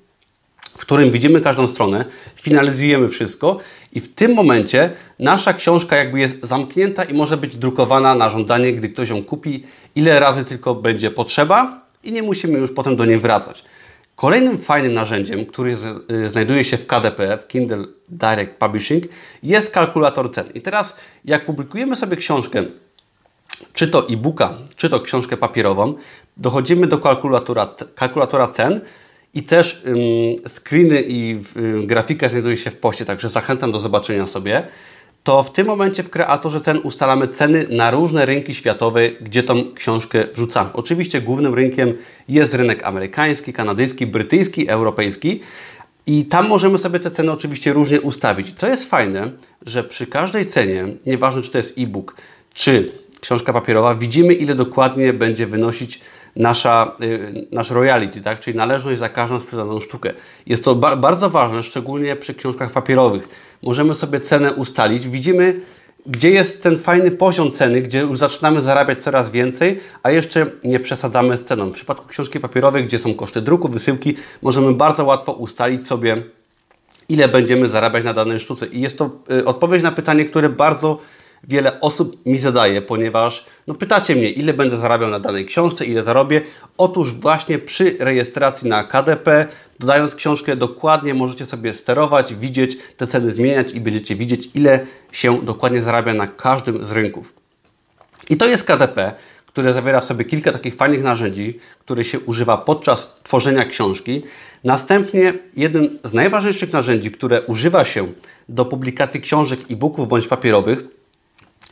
w 0.78 0.82
którym 0.82 1.12
widzimy 1.12 1.42
każdą 1.42 1.68
stronę, 1.68 2.06
finalizujemy 2.36 3.10
wszystko 3.10 3.58
i 3.94 4.00
w 4.00 4.16
tym 4.16 4.34
momencie 4.34 4.90
nasza 5.20 5.54
książka 5.54 5.96
jakby 5.96 6.20
jest 6.20 6.38
zamknięta 6.44 7.04
i 7.04 7.14
może 7.14 7.38
być 7.38 7.56
drukowana 7.56 8.16
na 8.16 8.30
żądanie, 8.30 8.74
gdy 8.74 8.90
ktoś 8.90 9.10
ją 9.10 9.24
kupi, 9.24 9.64
ile 9.96 10.20
razy 10.20 10.46
tylko 10.46 10.76
będzie 10.76 11.12
potrzeba 11.12 11.82
i 12.04 12.12
nie 12.12 12.24
musimy 12.24 12.60
już 12.60 12.72
potem 12.72 12.96
do 12.96 13.06
niej 13.06 13.20
wracać. 13.20 13.64
Kolejnym 14.24 14.58
fajnym 14.58 14.94
narzędziem, 14.94 15.46
który 15.46 15.76
y, 16.12 16.30
znajduje 16.30 16.64
się 16.64 16.78
w 16.78 16.88
KDP, 16.88 17.38
w 17.38 17.48
Kindle 17.48 17.86
Direct 18.10 18.52
Publishing, 18.52 19.04
jest 19.44 19.72
kalkulator 19.72 20.32
cen. 20.32 20.46
I 20.54 20.62
teraz, 20.62 20.96
jak 21.26 21.46
publikujemy 21.46 21.96
sobie 21.96 22.18
książkę, 22.18 22.64
czy 23.74 23.88
to 23.88 24.08
e-booka, 24.10 24.54
czy 24.76 24.90
to 24.90 25.00
książkę 25.00 25.38
papierową, 25.38 25.94
dochodzimy 26.38 26.88
do 26.88 26.98
kalkulatora, 26.98 27.76
kalkulatora 27.96 28.48
cen 28.48 28.82
i 29.34 29.44
też 29.44 29.84
ym, 29.88 29.98
screeny 30.48 31.04
i 31.08 31.40
y, 31.58 31.88
grafika 31.88 32.30
znajduje 32.30 32.58
się 32.58 32.72
w 32.72 32.78
poście, 32.78 33.06
także 33.06 33.30
zachęcam 33.30 33.72
do 33.72 33.80
zobaczenia 33.80 34.28
sobie 34.28 34.68
to 35.24 35.44
w 35.44 35.52
tym 35.52 35.68
momencie 35.68 36.04
w 36.04 36.10
kreatorze 36.10 36.62
cen 36.62 36.80
ustalamy 36.84 37.28
ceny 37.28 37.66
na 37.70 37.92
różne 37.92 38.26
rynki 38.26 38.56
światowe, 38.56 39.10
gdzie 39.10 39.44
tą 39.44 39.74
książkę 39.74 40.26
wrzucamy. 40.34 40.70
Oczywiście 40.74 41.22
głównym 41.22 41.54
rynkiem 41.54 41.94
jest 42.28 42.54
rynek 42.54 42.84
amerykański, 42.84 43.54
kanadyjski, 43.54 44.08
brytyjski, 44.08 44.70
europejski. 44.70 45.40
I 46.08 46.26
tam 46.26 46.48
możemy 46.48 46.78
sobie 46.78 47.00
te 47.00 47.12
ceny 47.12 47.32
oczywiście 47.32 47.74
różnie 47.74 48.02
ustawić. 48.02 48.54
Co 48.54 48.68
jest 48.68 48.90
fajne, 48.90 49.32
że 49.66 49.84
przy 49.84 50.08
każdej 50.08 50.46
cenie, 50.46 50.86
nieważne 51.06 51.42
czy 51.42 51.52
to 51.52 51.58
jest 51.58 51.78
e-book, 51.78 52.16
czy 52.54 52.92
książka 53.22 53.54
papierowa, 53.54 53.96
widzimy 53.96 54.34
ile 54.34 54.56
dokładnie 54.56 55.14
będzie 55.14 55.48
wynosić 55.48 56.02
nasza, 56.36 56.96
y, 57.02 57.48
nasz 57.52 57.70
royalty, 57.70 58.22
tak? 58.22 58.40
czyli 58.40 58.58
należność 58.58 59.00
za 59.00 59.10
każdą 59.10 59.40
sprzedaną 59.40 59.80
sztukę. 59.80 60.14
Jest 60.46 60.66
to 60.66 60.76
ba 60.76 60.96
bardzo 60.96 61.30
ważne, 61.30 61.64
szczególnie 61.64 62.16
przy 62.16 62.34
książkach 62.34 62.72
papierowych. 62.72 63.28
Możemy 63.64 63.96
sobie 63.96 64.20
cenę 64.20 64.54
ustalić. 64.54 65.08
Widzimy 65.08 65.60
gdzie 66.06 66.30
jest 66.30 66.64
ten 66.64 66.78
fajny 66.78 67.12
poziom 67.12 67.52
ceny, 67.52 67.82
gdzie 67.82 68.00
już 68.00 68.18
zaczynamy 68.18 68.62
zarabiać 68.62 69.04
coraz 69.04 69.32
więcej, 69.32 69.80
a 70.04 70.12
jeszcze 70.12 70.46
nie 70.64 70.80
przesadzamy 70.80 71.38
z 71.38 71.44
ceną. 71.44 71.70
W 71.70 71.74
przypadku 71.74 72.08
książki 72.08 72.40
papierowej, 72.40 72.84
gdzie 72.84 73.00
są 73.00 73.14
koszty 73.14 73.42
druku, 73.42 73.70
wysyłki, 73.70 74.16
możemy 74.42 74.74
bardzo 74.74 75.06
łatwo 75.06 75.32
ustalić 75.32 75.88
sobie, 75.88 76.24
ile 77.10 77.28
będziemy 77.28 77.70
zarabiać 77.70 78.04
na 78.04 78.14
danej 78.14 78.40
sztuce. 78.40 78.68
I 78.68 78.82
jest 78.82 78.98
to 78.98 79.10
y, 79.32 79.46
odpowiedź 79.46 79.84
na 79.84 79.92
pytanie, 79.92 80.26
które 80.26 80.50
bardzo 80.50 81.00
wiele 81.48 81.80
osób 81.80 82.26
mi 82.26 82.40
zadaje, 82.40 82.82
ponieważ 82.82 83.46
no 83.68 83.74
pytacie 83.74 84.16
mnie, 84.16 84.30
ile 84.30 84.54
będę 84.54 84.78
zarabiał 84.78 85.10
na 85.10 85.20
danej 85.20 85.46
książce, 85.46 85.86
ile 85.86 86.04
zarobię. 86.04 86.42
Otóż 86.78 87.14
właśnie 87.14 87.60
przy 87.60 87.98
rejestracji 88.00 88.70
na 88.70 88.84
KDP, 88.84 89.48
dodając 89.80 90.16
książkę 90.16 90.56
dokładnie 90.56 91.14
możecie 91.14 91.46
sobie 91.46 91.74
sterować, 91.74 92.36
widzieć 92.36 92.78
te 92.98 93.08
ceny 93.08 93.32
zmieniać 93.32 93.72
i 93.72 93.82
będziecie 93.82 94.16
widzieć, 94.16 94.50
ile 94.54 94.86
się 95.12 95.42
dokładnie 95.46 95.84
zarabia 95.84 96.14
na 96.14 96.28
każdym 96.28 96.86
z 96.86 96.92
rynków. 96.92 97.34
I 98.30 98.38
to 98.38 98.48
jest 98.48 98.64
KDP, 98.64 99.12
które 99.46 99.74
zawiera 99.74 100.00
w 100.00 100.04
sobie 100.04 100.26
kilka 100.26 100.52
takich 100.52 100.76
fajnych 100.76 101.04
narzędzi, 101.04 101.60
które 101.80 102.04
się 102.04 102.20
używa 102.20 102.58
podczas 102.58 103.16
tworzenia 103.24 103.66
książki. 103.66 104.24
Następnie 104.64 105.34
jednym 105.56 106.00
z 106.04 106.14
najważniejszych 106.14 106.74
narzędzi, 106.74 107.12
które 107.12 107.42
używa 107.42 107.86
się 107.86 108.08
do 108.50 108.66
publikacji 108.66 109.22
książek, 109.22 109.60
e-booków 109.72 110.08
bądź 110.08 110.28
papierowych, 110.28 110.84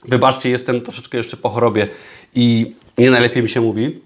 Wybaczcie, 0.06 0.50
jestem 0.50 0.82
troszeczkę 0.82 1.18
jeszcze 1.18 1.38
po 1.38 1.50
chorobie 1.50 1.88
i 2.36 2.76
nie 2.98 3.12
najlepiej 3.12 3.44
mi 3.44 3.50
się 3.50 3.62
mówi, 3.62 4.02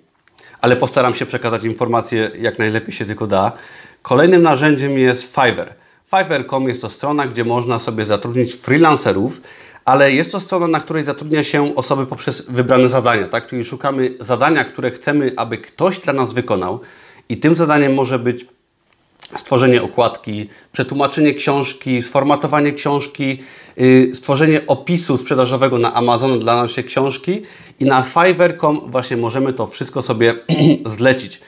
ale 0.61 0.75
postaram 0.75 1.15
się 1.15 1.25
przekazać 1.25 1.63
informacje 1.63 2.31
jak 2.39 2.59
najlepiej 2.59 2.93
się 2.93 3.05
tylko 3.05 3.27
da. 3.27 3.51
Kolejnym 4.01 4.41
narzędziem 4.41 4.97
jest 4.97 5.35
Fiverr. 5.35 5.73
Fiverr.com 6.09 6.67
jest 6.67 6.81
to 6.81 6.89
strona, 6.89 7.27
gdzie 7.27 7.43
można 7.43 7.79
sobie 7.79 8.05
zatrudnić 8.05 8.55
freelancerów, 8.55 9.41
ale 9.85 10.11
jest 10.11 10.31
to 10.31 10.39
strona, 10.39 10.67
na 10.67 10.79
której 10.79 11.03
zatrudnia 11.03 11.43
się 11.43 11.75
osoby 11.75 12.05
poprzez 12.05 12.41
wybrane 12.41 12.89
zadania, 12.89 13.29
tak? 13.29 13.47
Czyli 13.47 13.65
szukamy 13.65 14.17
zadania, 14.19 14.63
które 14.63 14.91
chcemy, 14.91 15.33
aby 15.37 15.57
ktoś 15.57 15.99
dla 15.99 16.13
nas 16.13 16.33
wykonał 16.33 16.79
i 17.29 17.37
tym 17.37 17.55
zadaniem 17.55 17.93
może 17.93 18.19
być 18.19 18.45
stworzenie 19.35 19.83
okładki, 19.83 20.49
przetłumaczenie 20.71 21.33
książki, 21.33 22.01
sformatowanie 22.01 22.73
książki, 22.73 23.39
yy, 23.77 24.11
stworzenie 24.13 24.67
opisu 24.67 25.17
sprzedażowego 25.17 25.77
na 25.77 25.93
Amazon 25.93 26.39
dla 26.39 26.55
naszej 26.55 26.83
książki 26.83 27.41
i 27.79 27.85
na 27.85 28.03
Fiverr.com 28.03 28.81
właśnie 28.91 29.17
możemy 29.17 29.53
to 29.53 29.67
wszystko 29.67 30.01
sobie 30.01 30.33
zlecić. 30.97 31.39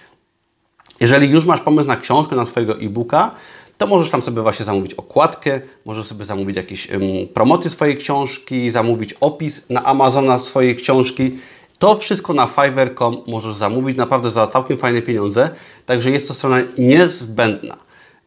Jeżeli 0.99 1.29
już 1.29 1.45
masz 1.45 1.61
pomysł 1.61 1.87
na 1.87 1.97
książkę, 1.97 2.35
na 2.35 2.45
swojego 2.45 2.79
e-booka, 2.79 3.31
to 3.77 3.87
możesz 3.87 4.09
tam 4.09 4.21
sobie 4.21 4.41
właśnie 4.41 4.65
zamówić 4.65 4.93
okładkę, 4.93 5.61
możesz 5.85 6.05
sobie 6.07 6.25
zamówić 6.25 6.57
jakieś 6.57 6.91
ym, 6.91 7.01
promocje 7.33 7.71
swojej 7.71 7.97
książki, 7.97 8.69
zamówić 8.69 9.13
opis 9.13 9.69
na 9.69 9.83
Amazona 9.83 10.39
swojej 10.39 10.75
książki 10.75 11.37
to 11.79 11.97
wszystko 11.97 12.33
na 12.33 12.47
Fiverr.com 12.47 13.17
możesz 13.27 13.55
zamówić 13.55 13.97
naprawdę 13.97 14.29
za 14.29 14.47
całkiem 14.47 14.77
fajne 14.77 15.01
pieniądze, 15.01 15.49
także 15.85 16.11
jest 16.11 16.27
to 16.27 16.33
strona 16.33 16.57
niezbędna. 16.77 17.77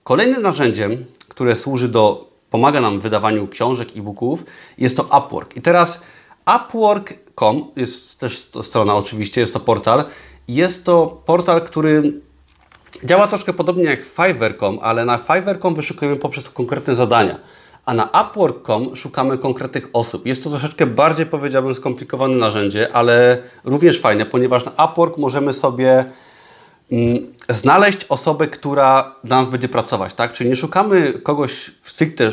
Kolejnym 0.04 0.42
narzędziem, 0.42 1.04
które 1.28 1.56
służy 1.56 1.88
do, 1.88 2.30
pomaga 2.50 2.80
nam 2.80 3.00
w 3.00 3.02
wydawaniu 3.02 3.48
książek, 3.48 3.88
e-booków, 3.96 4.44
jest 4.78 4.96
to 4.96 5.02
Upwork. 5.02 5.56
I 5.56 5.60
teraz 5.60 6.00
Upwork.com 6.56 7.70
jest 7.76 8.18
też 8.18 8.38
strona 8.62 8.94
oczywiście, 8.94 9.40
jest 9.40 9.52
to 9.52 9.60
portal. 9.60 10.04
Jest 10.48 10.84
to 10.84 11.22
portal, 11.26 11.64
który 11.64 12.02
działa 13.04 13.26
troszkę 13.26 13.52
podobnie 13.52 13.84
jak 13.84 14.04
Fiverr.com, 14.04 14.78
ale 14.82 15.04
na 15.04 15.18
Fiverr.com 15.18 15.74
wyszukujemy 15.74 16.16
poprzez 16.16 16.50
konkretne 16.50 16.96
zadania 16.96 17.38
a 17.90 17.94
na 17.94 18.08
Upwork.com 18.22 18.96
szukamy 18.96 19.38
konkretnych 19.38 19.88
osób. 19.92 20.26
Jest 20.26 20.44
to 20.44 20.50
troszeczkę 20.50 20.86
bardziej, 20.86 21.26
powiedziałbym, 21.26 21.74
skomplikowane 21.74 22.36
narzędzie, 22.36 22.92
ale 22.92 23.38
również 23.64 24.00
fajne, 24.00 24.26
ponieważ 24.26 24.64
na 24.64 24.84
Upwork 24.84 25.18
możemy 25.18 25.52
sobie 25.52 26.04
mm, 26.92 27.26
znaleźć 27.48 28.06
osobę, 28.08 28.46
która 28.46 29.14
dla 29.24 29.36
nas 29.40 29.48
będzie 29.48 29.68
pracować, 29.68 30.14
tak? 30.14 30.32
Czyli 30.32 30.50
nie 30.50 30.56
szukamy 30.56 31.12
kogoś 31.12 31.70
stricte 31.82 32.28
y, 32.28 32.32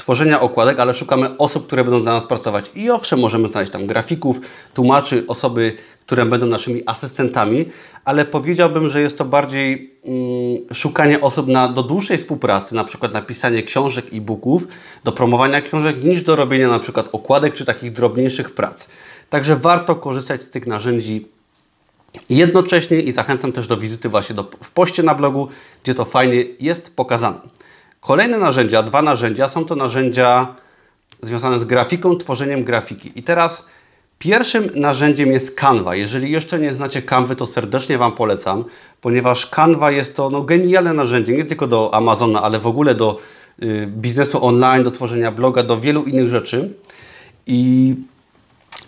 tworzenia 0.00 0.40
okładek, 0.40 0.80
ale 0.80 0.94
szukamy 0.94 1.38
osób, 1.38 1.66
które 1.66 1.84
będą 1.84 2.02
dla 2.02 2.12
nas 2.12 2.26
pracować. 2.26 2.70
I 2.74 2.90
owszem, 2.90 3.20
możemy 3.20 3.48
znaleźć 3.48 3.72
tam 3.72 3.86
grafików, 3.86 4.40
tłumaczy, 4.74 5.24
osoby, 5.28 5.72
które 6.06 6.26
będą 6.26 6.46
naszymi 6.46 6.82
asystentami, 6.86 7.64
ale 8.04 8.24
powiedziałbym, 8.24 8.90
że 8.90 9.00
jest 9.00 9.18
to 9.18 9.24
bardziej 9.24 9.94
mm, 10.04 10.74
szukanie 10.74 11.20
osób 11.20 11.46
na, 11.48 11.68
do 11.68 11.82
dłuższej 11.82 12.18
współpracy, 12.18 12.74
na 12.74 12.84
przykład 12.84 13.12
napisanie 13.12 13.62
książek 13.62 14.12
i 14.12 14.18
e-booków, 14.18 14.66
do 15.04 15.12
promowania 15.12 15.60
książek, 15.60 16.04
niż 16.04 16.22
do 16.22 16.36
robienia 16.36 16.68
na 16.68 16.78
przykład 16.78 17.08
okładek 17.12 17.54
czy 17.54 17.64
takich 17.64 17.92
drobniejszych 17.92 18.50
prac. 18.50 18.88
Także 19.30 19.56
warto 19.56 19.94
korzystać 19.94 20.42
z 20.42 20.50
tych 20.50 20.66
narzędzi 20.66 21.28
jednocześnie 22.30 23.00
i 23.00 23.12
zachęcam 23.12 23.52
też 23.52 23.66
do 23.66 23.76
wizyty 23.76 24.08
właśnie 24.08 24.34
do, 24.34 24.50
w 24.62 24.70
poście 24.70 25.02
na 25.02 25.14
blogu, 25.14 25.48
gdzie 25.82 25.94
to 25.94 26.04
fajnie 26.04 26.44
jest 26.60 26.96
pokazane. 26.96 27.40
Kolejne 28.00 28.38
narzędzia, 28.38 28.82
dwa 28.82 29.02
narzędzia, 29.02 29.48
są 29.48 29.64
to 29.64 29.76
narzędzia 29.76 30.54
związane 31.22 31.58
z 31.58 31.64
grafiką, 31.64 32.16
tworzeniem 32.16 32.64
grafiki. 32.64 33.12
I 33.14 33.22
teraz 33.22 33.64
pierwszym 34.18 34.70
narzędziem 34.74 35.32
jest 35.32 35.54
Canva. 35.54 35.94
Jeżeli 35.94 36.32
jeszcze 36.32 36.58
nie 36.58 36.74
znacie 36.74 37.02
Canvy, 37.02 37.36
to 37.36 37.46
serdecznie 37.46 37.98
Wam 37.98 38.12
polecam, 38.12 38.64
ponieważ 39.00 39.46
Canva 39.46 39.90
jest 39.90 40.16
to 40.16 40.30
no, 40.30 40.42
genialne 40.42 40.92
narzędzie, 40.92 41.32
nie 41.32 41.44
tylko 41.44 41.66
do 41.66 41.94
Amazona, 41.94 42.42
ale 42.42 42.58
w 42.58 42.66
ogóle 42.66 42.94
do 42.94 43.18
y, 43.62 43.86
biznesu 43.86 44.44
online, 44.44 44.84
do 44.84 44.90
tworzenia 44.90 45.32
bloga, 45.32 45.62
do 45.62 45.80
wielu 45.80 46.02
innych 46.02 46.28
rzeczy. 46.28 46.74
I 47.46 47.94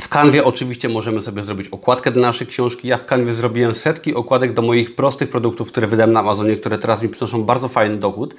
w 0.00 0.08
Canwie 0.08 0.44
oczywiście 0.44 0.88
możemy 0.88 1.22
sobie 1.22 1.42
zrobić 1.42 1.68
okładkę 1.68 2.10
do 2.10 2.20
naszej 2.20 2.46
książki. 2.46 2.88
Ja 2.88 2.98
w 2.98 3.06
Canwie 3.06 3.32
zrobiłem 3.32 3.74
setki 3.74 4.14
okładek 4.14 4.52
do 4.52 4.62
moich 4.62 4.94
prostych 4.94 5.30
produktów, 5.30 5.68
które 5.68 5.86
wydałem 5.86 6.12
na 6.12 6.20
Amazonie, 6.20 6.56
które 6.56 6.78
teraz 6.78 7.02
mi 7.02 7.08
przynoszą 7.08 7.44
bardzo 7.44 7.68
fajny 7.68 7.96
dochód. 7.96 8.34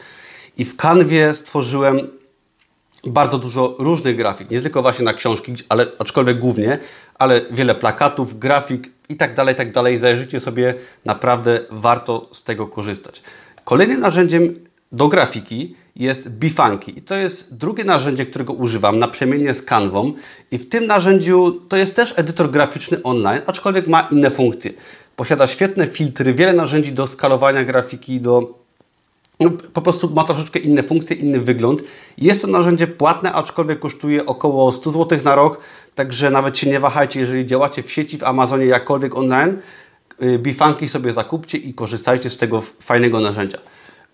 I 0.58 0.66
w 0.66 0.76
Canwie 0.76 1.34
stworzyłem 1.34 2.00
bardzo 3.06 3.38
dużo 3.38 3.76
różnych 3.80 4.16
grafik, 4.16 4.50
nie 4.50 4.62
tylko 4.62 4.82
właśnie 4.82 5.06
na 5.06 5.14
książki, 5.14 5.54
ale 5.70 5.86
aczkolwiek 6.00 6.40
głównie, 6.40 6.78
ale 7.16 7.42
wiele 7.52 7.76
plakatów, 7.76 8.40
grafik 8.40 8.92
i 9.10 9.16
tak 9.16 9.34
dalej, 9.34 9.56
tak 9.56 9.72
dalej. 9.72 10.00
Zajrzyjcie 10.00 10.40
sobie, 10.40 10.74
naprawdę 11.06 11.60
warto 11.72 12.30
z 12.32 12.44
tego 12.44 12.68
korzystać. 12.68 13.24
Kolejnym 13.64 14.00
narzędziem 14.00 14.54
do 14.92 15.08
grafiki 15.08 15.76
jest 15.96 16.30
Bifanki. 16.30 17.00
I 17.00 17.02
to 17.02 17.16
jest 17.16 17.56
drugie 17.56 17.84
narzędzie, 17.84 18.26
którego 18.26 18.54
używam 18.54 19.00
naprzemiennie 19.00 19.54
z 19.54 19.62
Canwą. 19.62 20.14
I 20.52 20.58
w 20.58 20.70
tym 20.70 20.88
narzędziu 20.88 21.52
to 21.70 21.78
jest 21.78 21.96
też 21.96 22.14
edytor 22.18 22.52
graficzny 22.52 23.04
online, 23.04 23.42
aczkolwiek 23.46 23.88
ma 23.88 24.08
inne 24.12 24.32
funkcje. 24.32 24.74
Posiada 25.16 25.48
świetne 25.48 25.88
filtry, 25.88 26.34
wiele 26.34 26.54
narzędzi 26.54 26.92
do 26.92 27.08
skalowania 27.08 27.64
grafiki, 27.64 28.22
do 28.22 28.63
po 29.52 29.82
prostu 29.82 30.10
ma 30.10 30.24
troszeczkę 30.24 30.60
inne 30.60 30.84
funkcje, 30.84 31.16
inny 31.16 31.40
wygląd. 31.40 31.84
Jest 32.18 32.42
to 32.42 32.48
narzędzie 32.48 32.88
płatne, 32.88 33.34
aczkolwiek 33.34 33.80
kosztuje 33.80 34.26
około 34.26 34.72
100 34.72 34.92
zł 34.92 35.20
na 35.24 35.36
rok, 35.36 35.62
także 35.96 36.30
nawet 36.30 36.58
się 36.58 36.70
nie 36.70 36.80
wahajcie, 36.80 37.20
jeżeli 37.20 37.46
działacie 37.46 37.84
w 37.84 37.92
sieci, 37.92 38.18
w 38.18 38.24
Amazonie, 38.24 38.66
jakkolwiek 38.66 39.18
online, 39.18 39.58
y, 40.22 40.40
Bifanki 40.40 40.90
sobie 40.90 41.12
zakupcie 41.12 41.58
i 41.58 41.74
korzystajcie 41.74 42.30
z 42.30 42.38
tego 42.38 42.62
fajnego 42.62 43.20
narzędzia. 43.20 43.58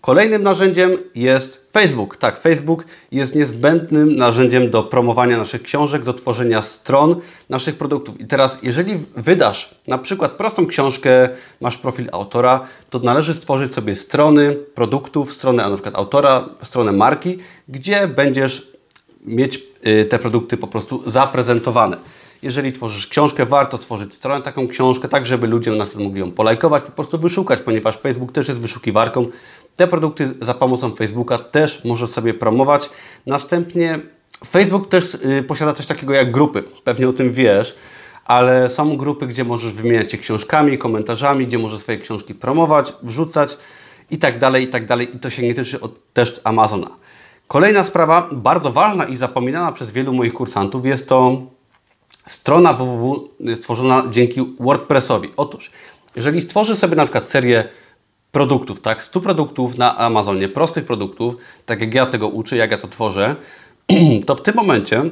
Kolejnym 0.00 0.42
narzędziem 0.42 0.90
jest 1.14 1.70
Facebook. 1.72 2.16
Tak, 2.16 2.40
Facebook 2.40 2.84
jest 3.12 3.34
niezbędnym 3.34 4.16
narzędziem 4.16 4.70
do 4.70 4.82
promowania 4.82 5.38
naszych 5.38 5.62
książek, 5.62 6.04
do 6.04 6.12
tworzenia 6.12 6.62
stron 6.62 7.16
naszych 7.48 7.78
produktów. 7.78 8.20
I 8.20 8.26
teraz, 8.26 8.58
jeżeli 8.62 8.98
wydasz 9.16 9.74
na 9.86 9.98
przykład 9.98 10.32
prostą 10.32 10.66
książkę, 10.66 11.28
masz 11.60 11.78
profil 11.78 12.08
autora, 12.12 12.60
to 12.90 12.98
należy 12.98 13.34
stworzyć 13.34 13.74
sobie 13.74 13.96
strony 13.96 14.54
produktów, 14.54 15.32
stronę 15.32 15.68
na 15.68 15.74
przykład 15.74 15.96
autora, 15.96 16.48
stronę 16.62 16.92
marki, 16.92 17.38
gdzie 17.68 18.08
będziesz 18.08 18.68
mieć 19.24 19.62
y, 19.86 20.04
te 20.04 20.18
produkty 20.18 20.56
po 20.56 20.66
prostu 20.66 21.10
zaprezentowane. 21.10 21.96
Jeżeli 22.42 22.72
tworzysz 22.72 23.06
książkę, 23.06 23.46
warto 23.46 23.76
stworzyć 23.76 24.14
stronę 24.14 24.42
taką 24.42 24.68
książkę, 24.68 25.08
tak 25.08 25.26
żeby 25.26 25.46
ludzie 25.46 25.70
na 25.70 25.84
przykład 25.84 26.04
mogli 26.04 26.20
ją 26.20 26.32
polajkować, 26.32 26.84
po 26.84 26.92
prostu 26.92 27.18
wyszukać, 27.18 27.60
ponieważ 27.60 27.98
Facebook 27.98 28.32
też 28.32 28.48
jest 28.48 28.60
wyszukiwarką. 28.60 29.28
Te 29.80 29.86
produkty 29.86 30.34
za 30.40 30.54
pomocą 30.54 30.96
Facebooka 30.96 31.38
też 31.38 31.84
możesz 31.84 32.10
sobie 32.10 32.34
promować. 32.34 32.90
Następnie 33.26 33.98
Facebook 34.46 34.88
też 34.88 35.14
y, 35.14 35.42
posiada 35.42 35.72
coś 35.72 35.86
takiego 35.86 36.12
jak 36.12 36.30
grupy, 36.30 36.62
pewnie 36.84 37.08
o 37.08 37.12
tym 37.12 37.32
wiesz, 37.32 37.76
ale 38.24 38.70
są 38.70 38.96
grupy, 38.96 39.26
gdzie 39.26 39.44
możesz 39.44 39.72
wymieniać 39.72 40.12
się 40.12 40.18
książkami, 40.18 40.78
komentarzami, 40.78 41.46
gdzie 41.46 41.58
możesz 41.58 41.80
swoje 41.80 41.98
książki 41.98 42.34
promować, 42.34 42.92
wrzucać 43.02 43.58
i 44.10 44.18
tak 44.18 44.38
dalej, 44.38 44.64
i 44.64 44.68
tak 44.68 44.86
dalej. 44.86 45.16
I 45.16 45.18
to 45.18 45.30
się 45.30 45.42
nie 45.42 45.54
tyczy 45.54 45.78
też 46.12 46.40
Amazona. 46.44 46.90
Kolejna 47.48 47.84
sprawa, 47.84 48.28
bardzo 48.32 48.72
ważna 48.72 49.04
i 49.04 49.16
zapominana 49.16 49.72
przez 49.72 49.92
wielu 49.92 50.12
moich 50.12 50.32
kursantów, 50.32 50.86
jest 50.86 51.08
to 51.08 51.42
strona 52.26 52.72
www 52.72 53.28
stworzona 53.54 54.02
dzięki 54.10 54.56
WordPressowi. 54.60 55.28
Otóż, 55.36 55.70
jeżeli 56.16 56.40
stworzysz 56.40 56.78
sobie 56.78 56.96
na 56.96 57.04
przykład 57.04 57.24
serię 57.24 57.68
produktów, 58.32 58.80
tak, 58.80 59.04
100 59.04 59.20
produktów 59.20 59.78
na 59.78 59.98
Amazonie, 59.98 60.48
prostych 60.48 60.84
produktów, 60.84 61.36
tak 61.66 61.80
jak 61.80 61.94
ja 61.94 62.06
tego 62.06 62.28
uczę, 62.28 62.56
jak 62.56 62.70
ja 62.70 62.78
to 62.78 62.88
tworzę, 62.88 63.36
to 64.26 64.36
w 64.36 64.42
tym 64.42 64.54
momencie 64.54 65.02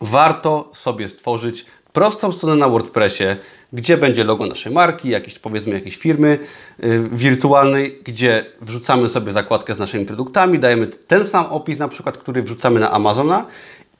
warto 0.00 0.68
sobie 0.72 1.08
stworzyć 1.08 1.66
prostą 1.92 2.32
stronę 2.32 2.56
na 2.56 2.68
WordPressie, 2.68 3.24
gdzie 3.72 3.96
będzie 3.96 4.24
logo 4.24 4.46
naszej 4.46 4.72
marki, 4.72 5.08
jakiejś, 5.08 5.38
powiedzmy 5.38 5.74
jakiejś 5.74 5.96
firmy 5.96 6.38
yy, 6.78 7.08
wirtualnej, 7.12 7.98
gdzie 8.04 8.44
wrzucamy 8.60 9.08
sobie 9.08 9.32
zakładkę 9.32 9.74
z 9.74 9.78
naszymi 9.78 10.06
produktami, 10.06 10.58
dajemy 10.58 10.86
ten 10.86 11.26
sam 11.26 11.46
opis 11.46 11.78
na 11.78 11.88
przykład, 11.88 12.18
który 12.18 12.42
wrzucamy 12.42 12.80
na 12.80 12.90
Amazona 12.90 13.46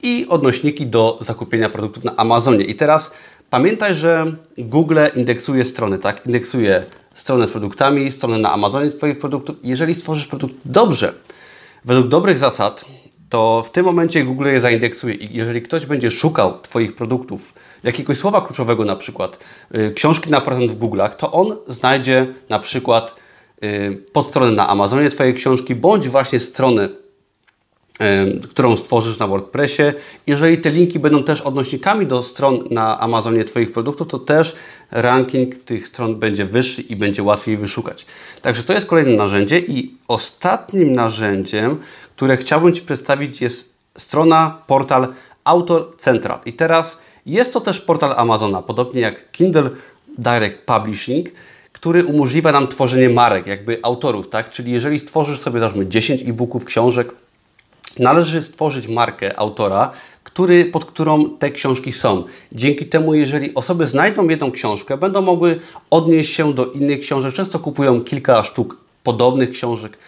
i 0.03 0.27
odnośniki 0.29 0.87
do 0.87 1.19
zakupienia 1.21 1.69
produktów 1.69 2.05
na 2.05 2.17
Amazonie. 2.17 2.65
I 2.65 2.75
teraz 2.75 3.11
pamiętaj, 3.51 3.95
że 3.95 4.33
Google 4.59 4.99
indeksuje 5.15 5.65
strony, 5.65 5.99
tak? 5.99 6.27
Indeksuje 6.27 6.85
stronę 7.15 7.47
z 7.47 7.51
produktami, 7.51 8.13
stronę 8.13 8.39
na 8.39 8.53
Amazonie 8.53 8.91
Twoich 8.91 9.19
produktów. 9.19 9.57
Jeżeli 9.63 9.95
stworzysz 9.95 10.27
produkt 10.27 10.55
dobrze, 10.65 11.15
według 11.85 12.09
dobrych 12.09 12.39
zasad, 12.39 12.85
to 13.29 13.63
w 13.67 13.71
tym 13.71 13.85
momencie 13.85 14.25
Google 14.25 14.47
je 14.47 14.61
zaindeksuje 14.61 15.15
i 15.15 15.37
jeżeli 15.37 15.63
ktoś 15.63 15.87
będzie 15.87 16.11
szukał 16.11 16.61
Twoich 16.61 16.95
produktów, 16.95 17.53
jakiegoś 17.85 18.19
słowa 18.19 18.41
kluczowego 18.41 18.85
na 18.85 18.97
przykład, 18.97 19.39
yy, 19.71 19.93
książki 19.93 20.31
na 20.31 20.41
prezent 20.41 20.71
w 20.71 20.79
Google'ach, 20.79 21.11
to 21.15 21.33
on 21.33 21.57
znajdzie 21.69 22.35
na 22.49 22.59
przykład 22.59 23.15
yy, 23.63 23.97
podstronę 24.13 24.51
na 24.51 24.69
Amazonie 24.69 25.11
Twojej 25.11 25.35
książki, 25.35 25.75
bądź 25.75 26.09
właśnie 26.09 26.41
stronę 26.41 26.89
którą 28.51 28.77
stworzysz 28.77 29.19
na 29.19 29.27
WordPressie. 29.27 29.83
Jeżeli 30.27 30.59
te 30.59 30.71
linki 30.71 30.99
będą 30.99 31.23
też 31.23 31.41
odnośnikami 31.41 32.07
do 32.07 32.23
stron 32.23 32.65
na 32.71 33.01
Amazonie 33.01 33.45
Twoich 33.45 33.73
produktów, 33.73 34.07
to 34.07 34.19
też 34.19 34.55
ranking 34.91 35.59
tych 35.59 35.89
stron 35.89 36.17
będzie 36.17 36.45
wyższy 36.45 36.83
i 36.83 36.97
będzie 36.97 37.23
łatwiej 37.23 37.57
wyszukać. 37.57 38.07
Także 38.43 38.63
to 38.63 38.73
jest 38.73 38.87
kolejne 38.87 39.17
narzędzie 39.17 39.59
i 39.59 39.95
ostatnim 40.09 40.93
narzędziem, 40.93 41.79
które 42.17 42.37
chciałbym 42.37 42.73
Ci 42.73 42.83
przedstawić 42.83 43.41
jest 43.41 43.75
strona, 43.99 44.63
portal 44.67 45.09
Autor 45.45 45.97
Central. 45.99 46.39
I 46.47 46.53
teraz 46.53 46.99
jest 47.27 47.53
to 47.53 47.61
też 47.61 47.81
portal 47.81 48.15
Amazona, 48.17 48.63
podobnie 48.63 49.01
jak 49.01 49.31
Kindle 49.31 49.71
Direct 50.19 50.59
Publishing, 50.59 51.29
który 51.73 52.05
umożliwia 52.05 52.53
nam 52.53 52.69
tworzenie 52.69 53.09
marek, 53.09 53.47
jakby 53.47 53.79
autorów, 53.83 54.29
tak? 54.29 54.51
Czyli 54.51 54.73
jeżeli 54.73 54.99
stworzysz 54.99 55.41
sobie, 55.41 55.61
załóżmy, 55.61 55.87
10 55.87 56.23
e-booków, 56.23 56.65
książek, 56.65 57.15
należy 57.99 58.43
stworzyć 58.43 58.89
markę 58.89 59.39
autora, 59.39 59.91
który, 60.25 60.65
pod 60.65 60.85
którą 60.85 61.31
te 61.31 61.51
książki 61.51 61.93
są. 61.93 62.25
Dzięki 62.53 62.87
temu, 62.87 63.15
jeżeli 63.15 63.55
osoby 63.55 63.87
znajdą 63.87 64.29
jedną 64.29 64.51
książkę, 64.51 64.97
będą 64.97 65.23
mogły 65.23 65.61
odnieść 65.91 66.35
się 66.35 66.55
do 66.55 66.67
innych 66.67 67.01
książek. 67.01 67.35
Często 67.35 67.59
kupują 67.59 68.01
kilka 68.01 68.45
sztuk 68.45 68.77
podobnych 69.03 69.51
książek 69.51 69.99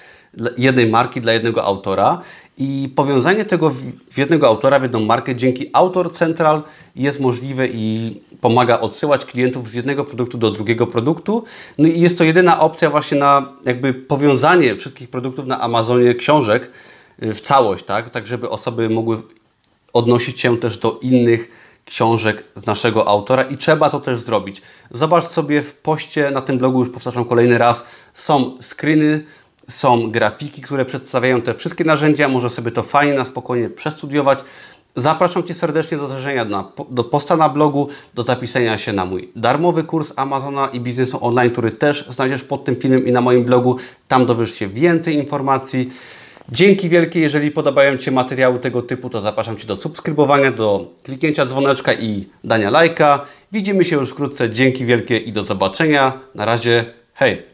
jednej 0.59 0.87
marki 0.87 1.21
dla 1.21 1.33
jednego 1.33 1.64
autora 1.64 2.21
i 2.59 2.93
powiązanie 2.97 3.45
tego 3.45 3.71
w 4.11 4.19
jednego 4.19 4.49
autora, 4.49 4.79
w 4.79 4.83
jedną 4.83 5.00
markę 5.00 5.35
dzięki 5.35 5.71
Autor 5.73 6.12
Central 6.12 6.62
jest 6.97 7.21
możliwe 7.21 7.69
i 7.69 8.11
pomaga 8.41 8.81
odsyłać 8.81 9.25
klientów 9.25 9.69
z 9.69 9.75
jednego 9.75 10.05
produktu 10.05 10.38
do 10.38 10.50
drugiego 10.50 10.87
produktu. 10.87 11.45
No 11.79 11.88
i 11.88 12.00
jest 12.00 12.19
to 12.19 12.25
jedyna 12.25 12.61
opcja 12.61 12.91
właśnie 12.91 13.19
na 13.19 13.53
jakby 13.64 13.95
powiązanie 13.95 14.76
wszystkich 14.76 15.09
produktów 15.09 15.47
na 15.47 15.61
Amazonie 15.61 16.14
książek 16.14 16.71
w 17.18 17.40
całość, 17.40 17.85
tak? 17.85 18.11
tak 18.11 18.26
żeby 18.26 18.50
osoby 18.50 18.88
mogły 18.88 19.23
odnosić 19.92 20.40
się 20.40 20.59
też 20.59 20.78
do 20.78 20.99
innych 21.02 21.50
książek 21.85 22.44
z 22.54 22.66
naszego 22.66 23.09
autora 23.09 23.42
i 23.42 23.56
trzeba 23.56 23.90
to 23.90 24.00
też 24.00 24.21
zrobić. 24.21 24.62
Zobacz 24.90 25.26
sobie 25.26 25.62
w 25.62 25.76
poście 25.76 26.30
na 26.30 26.40
tym 26.40 26.59
blogu, 26.59 26.78
już 26.78 26.90
powtarzam 26.90 27.25
kolejny 27.25 27.59
raz, 27.59 27.85
są 28.14 28.56
screeny, 28.62 29.25
są 29.68 30.11
grafiki, 30.11 30.62
które 30.62 30.85
przedstawiają 30.85 31.42
te 31.42 31.54
wszystkie 31.54 31.85
narzędzia, 31.85 32.28
może 32.28 32.50
sobie 32.50 32.71
to 32.71 32.83
fajnie, 32.83 33.14
na 33.14 33.25
spokojnie 33.25 33.71
przestudiować. 33.71 34.44
Zapraszam 34.97 35.42
Cię 35.42 35.54
serdecznie 35.54 35.99
do 35.99 36.06
zdarzenia 36.06 36.44
na, 36.44 36.73
do 36.90 37.04
posta 37.04 37.37
na 37.37 37.49
blogu, 37.49 37.88
do 38.14 38.23
zapisania 38.23 38.78
się 38.78 38.92
na 38.92 39.04
mój 39.04 39.33
darmowy 39.37 39.85
kurs 39.85 40.12
Amazona 40.16 40.68
i 40.68 40.80
biznesu 40.80 41.18
online, 41.26 41.50
który 41.50 41.73
też 41.73 42.06
znajdziesz 42.09 42.44
pod 42.44 42.64
tym 42.64 42.76
filmem 42.76 43.06
i 43.06 43.12
na 43.12 43.21
moim 43.21 43.44
blogu. 43.44 43.76
Tam 44.09 44.26
dowiesz 44.26 44.54
się 44.54 44.68
więcej 44.68 45.14
informacji. 45.14 45.90
Dzięki 46.49 46.89
wielkie, 46.89 47.21
jeżeli 47.21 47.51
podobają 47.51 47.97
Ci 47.97 48.11
materiały 48.11 48.59
tego 48.59 48.83
typu, 48.83 49.11
to 49.11 49.21
zapraszam 49.21 49.57
Cię 49.57 49.67
do 49.67 49.77
subskrybowania, 49.77 50.51
do 50.51 50.87
kliknięcia 51.03 51.47
dzwoneczka 51.47 51.93
i 51.93 52.25
dania 52.45 52.71
lajka. 52.71 53.27
Widzimy 53.53 53.85
się 53.85 53.97
już 53.97 54.11
wkrótce. 54.11 54.51
Dzięki 54.51 54.87
wielkie 54.87 55.16
i 55.16 55.33
do 55.33 55.45
zobaczenia. 55.45 56.21
Na 56.35 56.45
razie, 56.45 56.85
hej! 57.14 57.54